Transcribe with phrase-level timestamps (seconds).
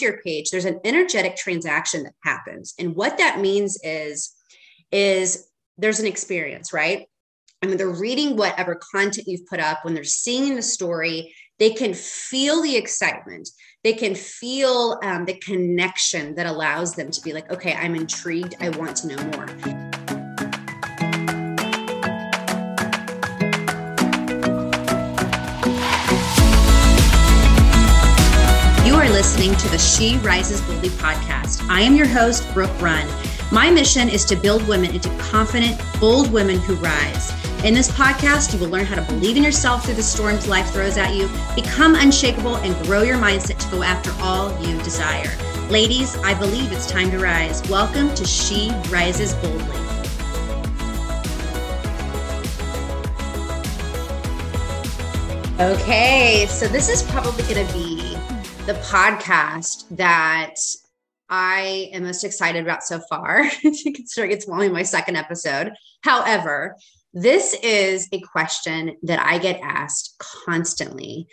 [0.00, 2.74] your page, there's an energetic transaction that happens.
[2.78, 4.34] And what that means is,
[4.92, 7.06] is there's an experience, right?
[7.62, 11.70] I mean, they're reading whatever content you've put up, when they're seeing the story, they
[11.70, 13.48] can feel the excitement.
[13.84, 18.56] They can feel um, the connection that allows them to be like, okay, I'm intrigued.
[18.60, 19.89] I want to know more.
[29.20, 31.68] Listening to the She Rises Boldly podcast.
[31.68, 33.06] I am your host, Brooke Run.
[33.52, 37.30] My mission is to build women into confident, bold women who rise.
[37.62, 40.70] In this podcast, you will learn how to believe in yourself through the storms life
[40.70, 45.30] throws at you, become unshakable, and grow your mindset to go after all you desire.
[45.68, 47.60] Ladies, I believe it's time to rise.
[47.68, 49.76] Welcome to She Rises Boldly.
[55.60, 58.10] Okay, so this is probably going to be
[58.70, 60.54] the podcast that
[61.28, 65.72] I am most excited about so far, considering it's only my second episode.
[66.02, 66.76] However,
[67.12, 71.26] this is a question that I get asked constantly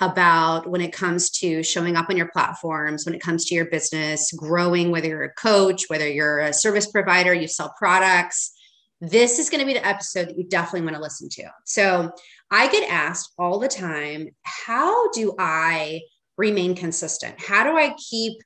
[0.00, 3.64] about when it comes to showing up on your platforms, when it comes to your
[3.64, 8.52] business, growing, whether you're a coach, whether you're a service provider, you sell products.
[9.00, 11.50] This is going to be the episode that you definitely want to listen to.
[11.64, 12.12] So,
[12.52, 16.02] I get asked all the time, how do I
[16.36, 17.40] remain consistent?
[17.40, 18.38] How do I keep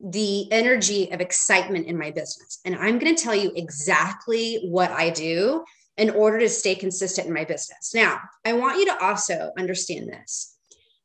[0.00, 2.60] the energy of excitement in my business?
[2.64, 5.64] And I'm going to tell you exactly what I do
[5.96, 7.92] in order to stay consistent in my business.
[7.94, 10.56] Now, I want you to also understand this.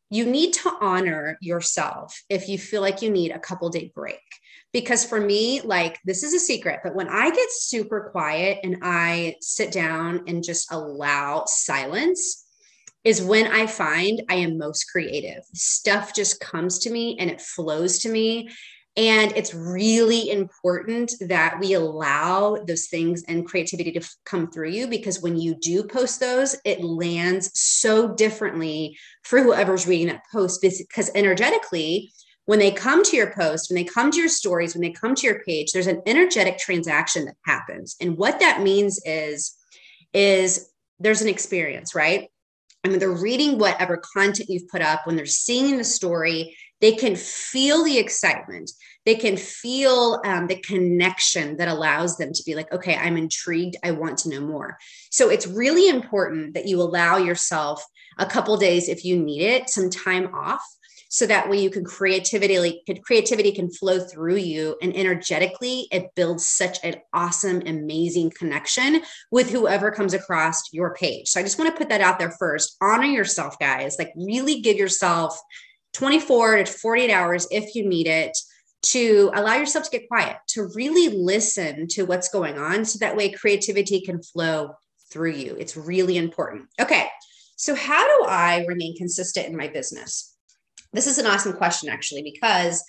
[0.09, 4.21] You need to honor yourself if you feel like you need a couple day break.
[4.71, 8.77] Because for me, like this is a secret, but when I get super quiet and
[8.83, 12.44] I sit down and just allow silence,
[13.05, 15.43] is when I find I am most creative.
[15.53, 18.49] Stuff just comes to me and it flows to me.
[18.97, 24.87] And it's really important that we allow those things and creativity to come through you
[24.87, 30.61] because when you do post those, it lands so differently for whoever's reading that post
[30.61, 32.11] because energetically,
[32.45, 35.13] when they come to your post, when they come to your stories, when they come
[35.13, 37.95] to your page, there's an energetic transaction that happens.
[37.99, 39.57] And what that means is,
[40.13, 40.69] is
[40.99, 42.29] there's an experience, right?
[42.85, 46.91] I mean, they're reading whatever content you've put up, when they're seeing the story, they
[46.91, 48.69] can feel the excitement.
[49.05, 53.75] They can feel um, the connection that allows them to be like okay i'm intrigued.
[53.83, 54.77] I want to know more.
[55.09, 57.83] So it's really important that you allow yourself
[58.19, 60.61] a couple days if you need it some time off
[61.09, 66.47] so that way you can creativity creativity can flow through you and energetically it builds
[66.47, 69.01] such an awesome amazing connection
[69.31, 72.31] with whoever comes across your page so i just want to put that out there
[72.31, 75.39] first honor yourself guys like really give yourself
[75.93, 78.37] 24 to 48 hours if you need it
[78.85, 83.15] to allow yourself to get quiet, to really listen to what's going on so that
[83.15, 84.75] way creativity can flow
[85.11, 85.55] through you.
[85.57, 86.67] It's really important.
[86.79, 87.07] Okay.
[87.55, 90.34] So, how do I remain consistent in my business?
[90.95, 92.83] This is an awesome question, actually, because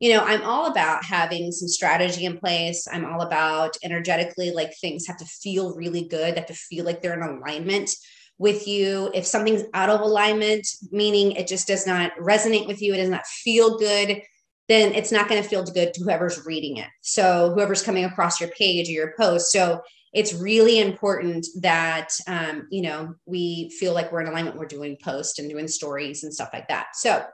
[0.00, 2.88] you know, I'm all about having some strategy in place.
[2.90, 7.00] I'm all about energetically, like things have to feel really good, have to feel like
[7.00, 7.88] they're in alignment
[8.36, 9.12] with you.
[9.14, 13.10] If something's out of alignment, meaning it just does not resonate with you, it does
[13.10, 14.20] not feel good,
[14.68, 16.88] then it's not going to feel good to whoever's reading it.
[17.02, 19.52] So whoever's coming across your page or your post.
[19.52, 24.56] So it's really important that um, you know we feel like we're in alignment.
[24.56, 26.88] We're doing posts and doing stories and stuff like that.
[26.94, 27.24] So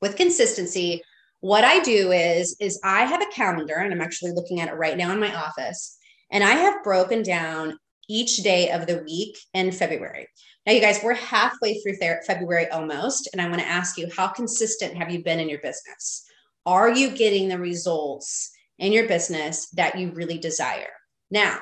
[0.00, 1.02] with consistency,
[1.40, 4.74] what I do is is I have a calendar, and I'm actually looking at it
[4.74, 5.96] right now in my office,
[6.30, 7.78] and I have broken down
[8.08, 10.26] each day of the week in February.
[10.66, 11.96] Now, you guys, we're halfway through
[12.26, 15.60] February almost, and I want to ask you, how consistent have you been in your
[15.60, 16.24] business?
[16.66, 20.90] Are you getting the results in your business that you really desire?
[21.30, 21.60] Now,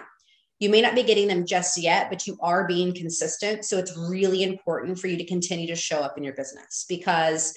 [0.58, 3.64] you may not be getting them just yet, but you are being consistent.
[3.64, 7.54] So it's really important for you to continue to show up in your business because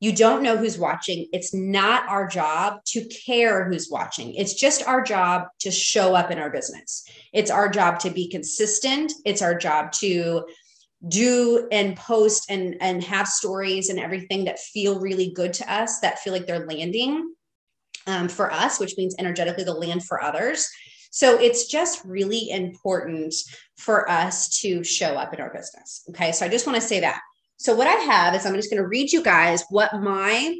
[0.00, 1.28] you don't know who's watching.
[1.32, 4.34] It's not our job to care who's watching.
[4.34, 7.04] It's just our job to show up in our business.
[7.34, 9.12] It's our job to be consistent.
[9.26, 10.46] It's our job to
[11.08, 16.00] do and post and and have stories and everything that feel really good to us
[16.00, 17.32] that feel like they're landing
[18.06, 20.68] um, for us which means energetically the land for others
[21.10, 23.34] so it's just really important
[23.78, 27.00] for us to show up in our business okay so i just want to say
[27.00, 27.22] that
[27.60, 30.56] so what i have is i'm just going to read you guys what my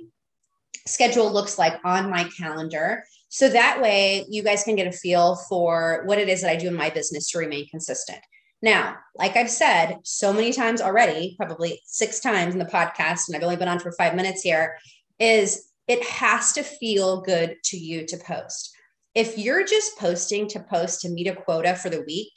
[0.86, 5.36] schedule looks like on my calendar so that way you guys can get a feel
[5.48, 8.20] for what it is that i do in my business to remain consistent
[8.62, 13.36] now, like I've said so many times already, probably six times in the podcast, and
[13.36, 14.76] I've only been on for five minutes here,
[15.18, 18.76] is it has to feel good to you to post.
[19.14, 22.30] If you're just posting to post to meet a quota for the week,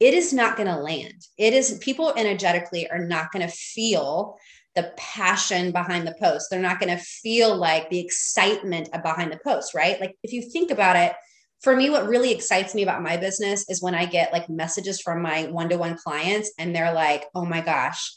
[0.00, 1.26] it is not going to land.
[1.38, 4.36] It is people energetically are not going to feel
[4.74, 6.48] the passion behind the post.
[6.50, 10.00] They're not going to feel like the excitement behind the post, right?
[10.00, 11.14] Like if you think about it,
[11.62, 15.00] for me, what really excites me about my business is when I get like messages
[15.00, 18.14] from my one to one clients and they're like, oh my gosh,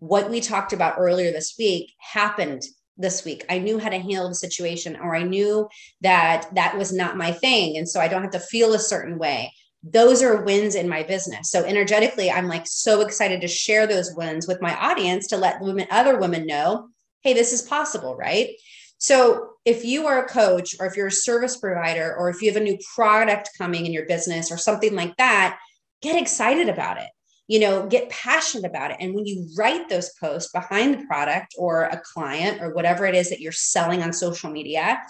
[0.00, 2.62] what we talked about earlier this week happened
[2.98, 3.44] this week.
[3.48, 5.68] I knew how to handle the situation, or I knew
[6.02, 7.78] that that was not my thing.
[7.78, 9.52] And so I don't have to feel a certain way.
[9.82, 11.50] Those are wins in my business.
[11.50, 15.60] So energetically, I'm like so excited to share those wins with my audience to let
[15.60, 16.88] women, other women know,
[17.22, 18.50] hey, this is possible, right?
[18.98, 22.50] So if you are a coach or if you're a service provider or if you
[22.52, 25.58] have a new product coming in your business or something like that,
[26.02, 27.08] get excited about it
[27.50, 31.52] you know get passionate about it and when you write those posts behind the product
[31.58, 35.02] or a client or whatever it is that you're selling on social media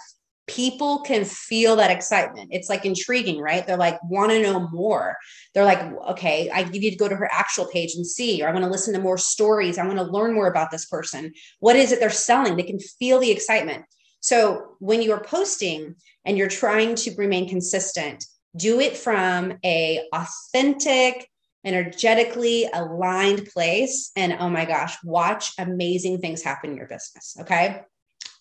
[0.51, 5.15] people can feel that excitement it's like intriguing right they're like want to know more
[5.53, 8.51] they're like okay i need to go to her actual page and see or i
[8.51, 11.75] want to listen to more stories i want to learn more about this person what
[11.75, 13.85] is it they're selling they can feel the excitement
[14.19, 15.95] so when you're posting
[16.25, 18.25] and you're trying to remain consistent
[18.55, 21.27] do it from a authentic
[21.63, 24.11] energetically aligned place.
[24.15, 27.37] And oh my gosh, watch amazing things happen in your business.
[27.39, 27.81] Okay.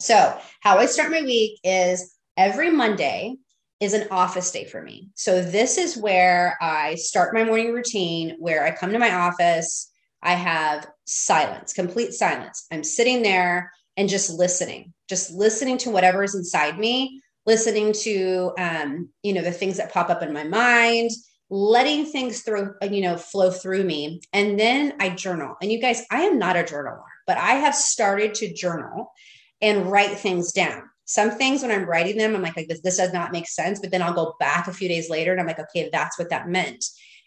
[0.00, 3.36] So, how I start my week is every Monday
[3.80, 5.10] is an office day for me.
[5.14, 9.92] So, this is where I start my morning routine, where I come to my office.
[10.22, 12.66] I have silence, complete silence.
[12.72, 18.52] I'm sitting there and just listening, just listening to whatever is inside me, listening to,
[18.58, 21.10] um, you know, the things that pop up in my mind,
[21.50, 24.22] letting things through, you know, flow through me.
[24.32, 25.56] And then I journal.
[25.60, 29.12] And you guys, I am not a journaler, but I have started to journal
[29.60, 30.82] and write things down.
[31.04, 33.80] Some things when I'm writing them, I'm like, like this, this does not make sense.
[33.80, 36.30] But then I'll go back a few days later and I'm like, okay, that's what
[36.30, 36.84] that meant.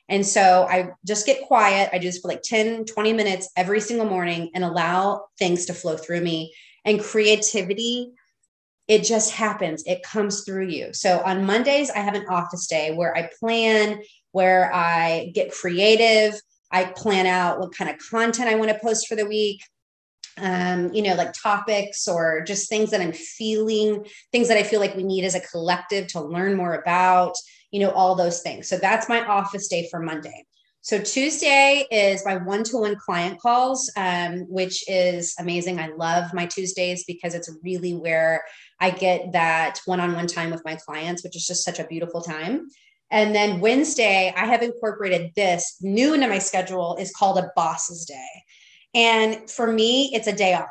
[0.09, 1.89] And so I just get quiet.
[1.91, 5.73] I do this for like 10, 20 minutes every single morning and allow things to
[5.73, 6.53] flow through me.
[6.85, 8.13] And creativity
[8.87, 12.93] it just happens it comes through you so on mondays i have an office day
[12.93, 14.01] where i plan
[14.31, 16.39] where i get creative
[16.71, 19.61] i plan out what kind of content i want to post for the week
[20.37, 24.79] um, you know like topics or just things that i'm feeling things that i feel
[24.79, 27.33] like we need as a collective to learn more about
[27.71, 30.45] you know all those things so that's my office day for monday
[30.85, 35.79] so Tuesday is my one-to-one client calls, um, which is amazing.
[35.79, 38.43] I love my Tuesdays because it's really where
[38.81, 42.67] I get that one-on-one time with my clients, which is just such a beautiful time.
[43.11, 48.03] And then Wednesday, I have incorporated this new into my schedule is called a boss's
[48.03, 48.43] day.
[48.93, 50.69] And for me, it's a day off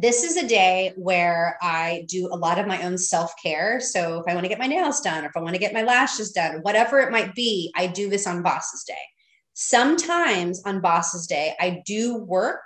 [0.00, 3.80] this is a day where I do a lot of my own self care.
[3.80, 5.74] So if I want to get my nails done, or if I want to get
[5.74, 8.94] my lashes done, whatever it might be, I do this on Boss's Day.
[9.54, 12.60] Sometimes on Boss's Day, I do work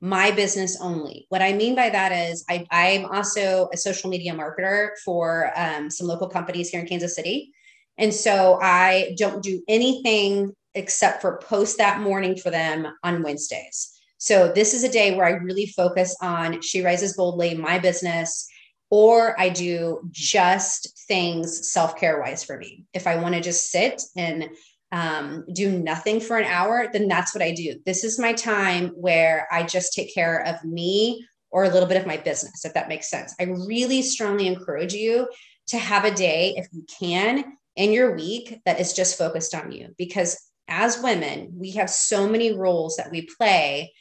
[0.00, 1.26] my business only.
[1.28, 5.90] What I mean by that is I, I'm also a social media marketer for um,
[5.90, 7.52] some local companies here in Kansas City.
[7.98, 13.92] And so I don't do anything except for post that morning for them on Wednesdays.
[14.18, 18.48] So this is a day where I really focus on She Rises Boldly, my business,
[18.90, 22.84] or I do just things self care wise for me.
[22.92, 24.48] If I want to just sit and
[24.90, 27.80] um, do nothing for an hour, then that's what I do.
[27.84, 32.00] This is my time where I just take care of me or a little bit
[32.00, 33.34] of my business, if that makes sense.
[33.38, 35.28] I really strongly encourage you
[35.68, 37.44] to have a day, if you can,
[37.76, 42.28] in your week that is just focused on you because as women, we have so
[42.28, 43.92] many roles that we play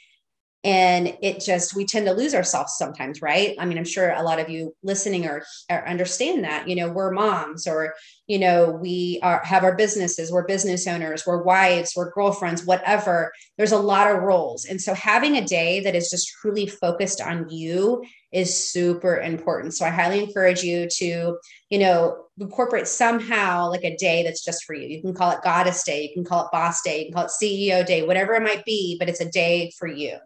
[0.67, 3.55] and it just we tend to lose ourselves sometimes right?
[3.57, 6.89] I mean i'm sure a lot of you listening are, are understand that you know
[6.91, 7.93] we're moms or
[8.27, 13.31] you know we are have our businesses we're business owners we're wives we're girlfriends whatever.
[13.57, 14.65] There's a lot of roles.
[14.65, 19.74] And so having a day that is just truly focused on you is super important.
[19.74, 21.38] So i highly encourage you to
[21.69, 24.88] you know incorporate somehow like a day that's just for you.
[24.88, 27.25] You can call it goddess day you can call it boss day you can call
[27.25, 30.17] it ceo day whatever it might be but it's a day for you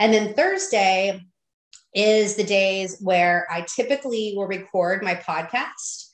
[0.00, 1.20] and then Thursday
[1.94, 6.06] is the days where I typically will record my podcast.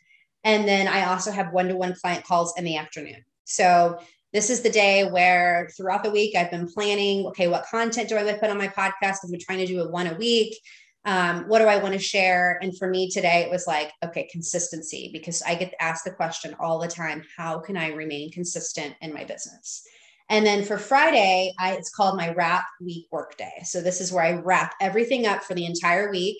[0.42, 3.24] And then I also have one to one client calls in the afternoon.
[3.44, 3.98] So
[4.32, 8.16] this is the day where throughout the week I've been planning okay, what content do
[8.16, 9.18] I put on my podcast?
[9.22, 10.58] I've been trying to do a one a week.
[11.04, 12.58] Um, what do I want to share?
[12.60, 16.56] And for me today, it was like, okay, consistency, because I get asked the question
[16.58, 19.86] all the time how can I remain consistent in my business?
[20.28, 23.62] And then for Friday, I, it's called my wrap week workday.
[23.64, 26.38] So this is where I wrap everything up for the entire week.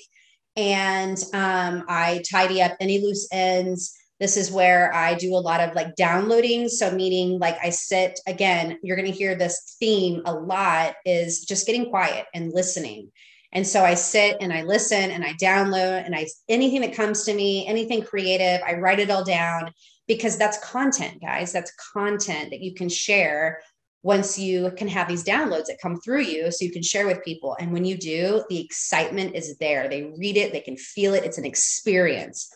[0.57, 3.95] and um, I tidy up any loose ends.
[4.19, 6.69] This is where I do a lot of like downloading.
[6.69, 11.45] So, meaning like I sit again, you're going to hear this theme a lot is
[11.45, 13.13] just getting quiet and listening.
[13.53, 17.25] And so I sit and I listen and I download and I anything that comes
[17.25, 19.73] to me, anything creative, I write it all down
[20.09, 21.53] because that's content, guys.
[21.53, 23.61] That's content that you can share
[24.03, 27.25] once you can have these downloads that come through you so you can share with
[27.25, 27.57] people.
[27.59, 29.89] And when you do, the excitement is there.
[29.89, 32.49] They read it, they can feel it, it's an experience.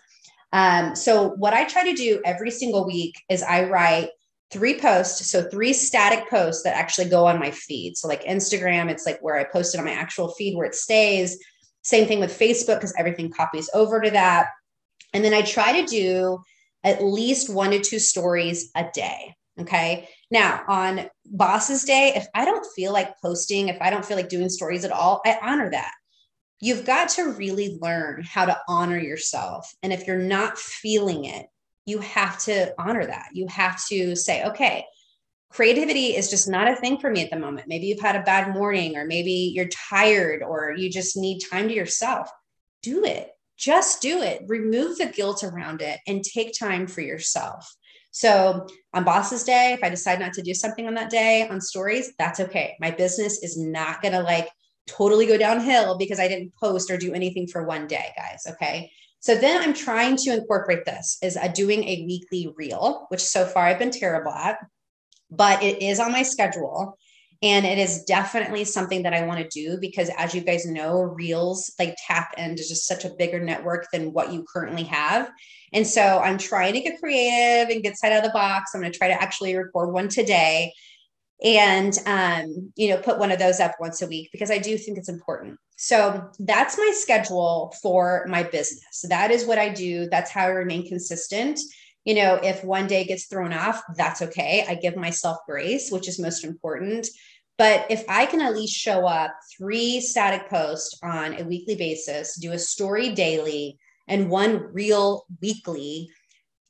[0.53, 4.11] Um, so, what I try to do every single week is I write
[4.51, 5.31] three posts.
[5.31, 7.97] So, three static posts that actually go on my feed.
[7.97, 10.75] So, like Instagram, it's like where I post it on my actual feed where it
[10.75, 11.39] stays.
[11.83, 14.49] Same thing with Facebook because everything copies over to that.
[15.13, 16.39] And then I try to do
[16.85, 19.35] at least one to two stories a day.
[19.59, 20.09] Okay.
[20.31, 24.29] Now, on Bosses Day, if I don't feel like posting, if I don't feel like
[24.29, 25.93] doing stories at all, I honor that.
[26.61, 29.71] You've got to really learn how to honor yourself.
[29.83, 31.47] And if you're not feeling it,
[31.87, 33.29] you have to honor that.
[33.33, 34.85] You have to say, okay,
[35.51, 37.67] creativity is just not a thing for me at the moment.
[37.67, 41.69] Maybe you've had a bad morning, or maybe you're tired, or you just need time
[41.69, 42.31] to yourself.
[42.83, 43.31] Do it.
[43.59, 44.43] Just do it.
[44.47, 47.75] Remove the guilt around it and take time for yourself.
[48.11, 51.61] So on Bosses Day, if I decide not to do something on that day on
[51.61, 52.77] stories, that's okay.
[52.81, 54.49] My business is not going to like
[54.87, 58.45] totally go downhill because I didn't post or do anything for one day, guys.
[58.49, 58.91] Okay.
[59.21, 63.67] So then I'm trying to incorporate this is doing a weekly reel, which so far
[63.67, 64.59] I've been terrible at,
[65.31, 66.97] but it is on my schedule.
[67.43, 71.01] And it is definitely something that I want to do because, as you guys know,
[71.01, 75.31] Reels like tap into just such a bigger network than what you currently have.
[75.73, 78.73] And so I'm trying to get creative and get side out of the box.
[78.75, 80.73] I'm going to try to actually record one today
[81.43, 84.77] and um, you know put one of those up once a week because i do
[84.77, 85.59] think it's important.
[85.77, 89.05] So that's my schedule for my business.
[89.09, 90.09] That is what i do.
[90.11, 91.59] That's how i remain consistent.
[92.05, 94.65] You know if one day gets thrown off that's okay.
[94.69, 97.07] I give myself grace which is most important.
[97.57, 102.37] But if I can at least show up three static posts on a weekly basis,
[102.37, 103.79] do a story daily
[104.11, 106.11] and one reel weekly,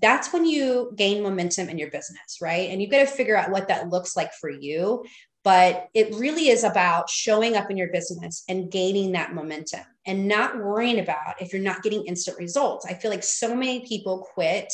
[0.01, 2.71] that's when you gain momentum in your business, right?
[2.71, 5.05] And you've got to figure out what that looks like for you.
[5.43, 10.29] But it really is about showing up in your business and gaining that momentum and
[10.29, 12.85] not worrying about if you're not getting instant results.
[12.87, 14.71] I feel like so many people quit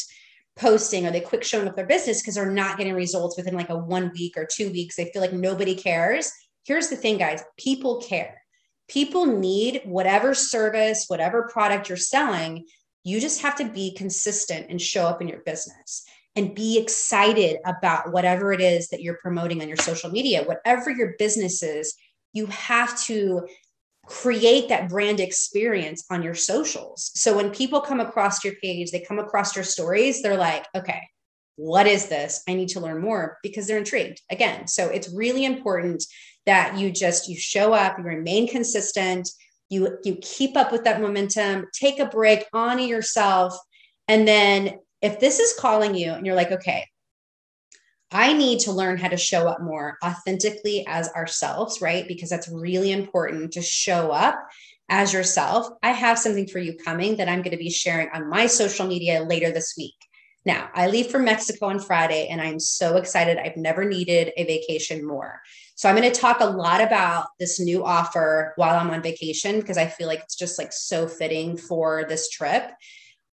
[0.57, 3.71] posting or they quit showing up their business because they're not getting results within like
[3.71, 4.97] a one week or two weeks.
[4.97, 6.33] They feel like nobody cares.
[6.65, 8.43] Here's the thing, guys people care.
[8.89, 12.67] People need whatever service, whatever product you're selling.
[13.05, 17.59] You just have to be consistent and show up in your business and be excited
[17.65, 21.95] about whatever it is that you're promoting on your social media, whatever your business is.
[22.33, 23.47] You have to
[24.07, 27.11] create that brand experience on your socials.
[27.15, 31.01] So when people come across your page, they come across your stories, they're like, okay,
[31.57, 32.43] what is this?
[32.47, 34.21] I need to learn more because they're intrigued.
[34.31, 36.05] Again, so it's really important
[36.47, 39.29] that you just you show up, you remain consistent,
[39.69, 43.57] you you keep up with that momentum, take a break, honor yourself,
[44.09, 46.87] and then if this is calling you and you're like, okay,
[48.11, 52.07] I need to learn how to show up more authentically as ourselves, right?
[52.07, 54.39] Because that's really important to show up
[54.89, 55.69] as yourself.
[55.83, 58.87] I have something for you coming that I'm going to be sharing on my social
[58.87, 59.95] media later this week.
[60.47, 63.37] Now, I leave for Mexico on Friday and I'm so excited.
[63.37, 65.41] I've never needed a vacation more.
[65.75, 69.59] So I'm going to talk a lot about this new offer while I'm on vacation
[69.59, 72.71] because I feel like it's just like so fitting for this trip.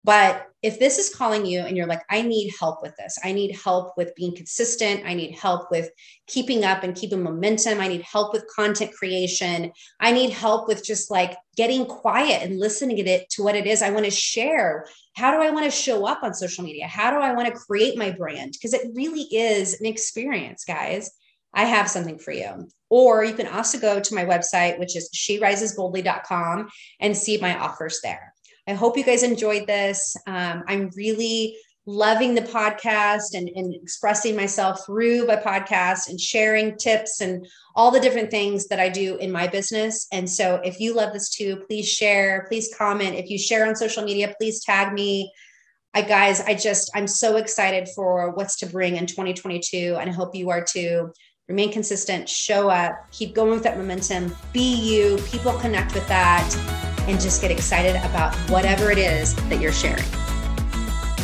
[0.06, 3.32] But if this is calling you and you're like, I need help with this, I
[3.32, 5.90] need help with being consistent, I need help with
[6.28, 10.84] keeping up and keeping momentum, I need help with content creation, I need help with
[10.84, 14.12] just like getting quiet and listening to it to what it is I want to
[14.12, 14.86] share.
[15.16, 16.88] How do I want to show up on social media?
[16.88, 18.54] How do I want to create my brand?
[18.54, 21.12] Because it really is an experience, guys.
[21.54, 22.68] I have something for you.
[22.90, 26.70] Or you can also go to my website, which is sherisesboldly.com
[27.00, 28.33] and see my offers there.
[28.68, 30.16] I hope you guys enjoyed this.
[30.26, 36.78] Um, I'm really loving the podcast and, and expressing myself through my podcast and sharing
[36.78, 40.08] tips and all the different things that I do in my business.
[40.14, 43.16] And so if you love this too, please share, please comment.
[43.16, 45.32] If you share on social media, please tag me.
[45.94, 50.14] I guys, I just I'm so excited for what's to bring in 2022 and I
[50.14, 51.12] hope you are too.
[51.50, 56.93] Remain consistent, show up, keep going with that momentum, be you, people connect with that
[57.08, 60.04] and just get excited about whatever it is that you're sharing.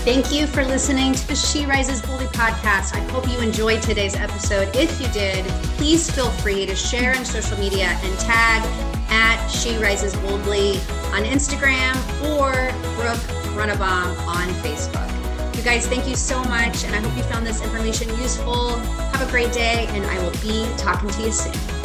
[0.05, 2.95] Thank you for listening to the She Rises Boldly podcast.
[2.95, 4.73] I hope you enjoyed today's episode.
[4.75, 5.45] If you did,
[5.77, 8.63] please feel free to share on social media and tag
[9.09, 10.77] at She Rises Boldly
[11.11, 11.95] on Instagram
[12.31, 12.51] or
[12.95, 13.19] Brooke
[13.55, 15.09] Runnebaum on Facebook.
[15.57, 16.85] You guys, thank you so much.
[16.85, 18.77] And I hope you found this information useful.
[18.77, 21.78] Have a great day, and I will be talking to you soon.